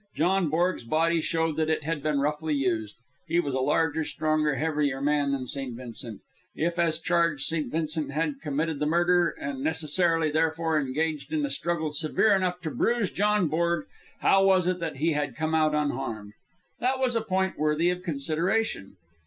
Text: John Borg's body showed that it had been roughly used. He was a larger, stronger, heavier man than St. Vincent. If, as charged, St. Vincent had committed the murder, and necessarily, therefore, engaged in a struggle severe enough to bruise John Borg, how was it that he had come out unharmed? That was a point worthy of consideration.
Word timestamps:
John 0.15 0.49
Borg's 0.49 0.83
body 0.83 1.21
showed 1.21 1.57
that 1.57 1.69
it 1.69 1.83
had 1.83 2.01
been 2.01 2.19
roughly 2.21 2.55
used. 2.55 2.95
He 3.27 3.39
was 3.39 3.53
a 3.53 3.59
larger, 3.59 4.03
stronger, 4.03 4.55
heavier 4.55 4.99
man 4.99 5.31
than 5.31 5.45
St. 5.45 5.75
Vincent. 5.77 6.21
If, 6.55 6.79
as 6.79 6.97
charged, 6.97 7.43
St. 7.45 7.71
Vincent 7.71 8.09
had 8.11 8.41
committed 8.41 8.79
the 8.79 8.87
murder, 8.87 9.29
and 9.39 9.61
necessarily, 9.61 10.31
therefore, 10.31 10.79
engaged 10.79 11.31
in 11.31 11.45
a 11.45 11.51
struggle 11.51 11.91
severe 11.91 12.35
enough 12.35 12.59
to 12.61 12.71
bruise 12.71 13.11
John 13.11 13.47
Borg, 13.47 13.85
how 14.21 14.43
was 14.43 14.65
it 14.65 14.79
that 14.79 14.95
he 14.97 15.11
had 15.11 15.35
come 15.35 15.53
out 15.53 15.75
unharmed? 15.75 16.33
That 16.79 16.97
was 16.97 17.15
a 17.15 17.21
point 17.21 17.59
worthy 17.59 17.91
of 17.91 18.01
consideration. 18.01 18.95